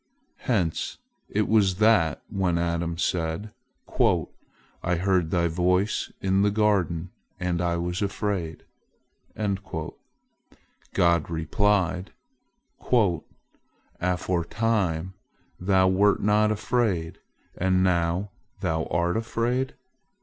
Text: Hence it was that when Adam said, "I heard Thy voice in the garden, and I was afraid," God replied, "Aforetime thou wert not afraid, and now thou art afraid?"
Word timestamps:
Hence 0.47 0.97
it 1.29 1.47
was 1.47 1.75
that 1.75 2.23
when 2.27 2.57
Adam 2.57 2.97
said, 2.97 3.53
"I 4.83 4.95
heard 4.95 5.29
Thy 5.29 5.47
voice 5.47 6.11
in 6.19 6.41
the 6.41 6.49
garden, 6.49 7.11
and 7.39 7.61
I 7.61 7.77
was 7.77 8.01
afraid," 8.01 8.65
God 10.95 11.29
replied, 11.29 12.13
"Aforetime 13.99 15.13
thou 15.59 15.87
wert 15.87 16.19
not 16.23 16.51
afraid, 16.51 17.19
and 17.55 17.83
now 17.83 18.31
thou 18.59 18.85
art 18.85 19.15
afraid?" 19.17 19.75